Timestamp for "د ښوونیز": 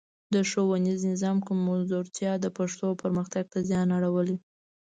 0.33-0.99